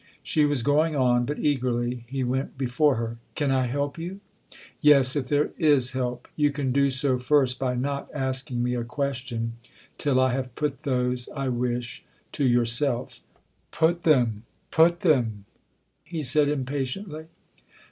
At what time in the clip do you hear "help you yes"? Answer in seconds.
3.67-5.15